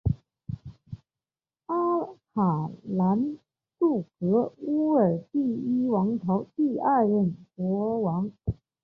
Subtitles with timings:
[1.67, 1.75] 阿
[2.33, 3.37] 卡兰
[3.77, 8.31] 杜格乌尔第一王朝第二任国王。